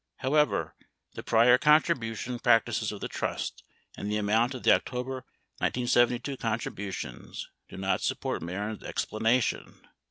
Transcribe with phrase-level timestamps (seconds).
[0.23, 0.75] 18 However,
[1.13, 3.63] the prior contribution practices of the trust
[3.95, 5.25] and the amount of the October
[5.59, 9.79] 1972 contributions do not support Mehren's explanation.